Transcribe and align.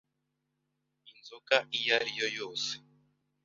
Inzoga 1.11 1.57
iyo 1.77 1.91
ariyo 1.99 2.27
yose 2.37 2.71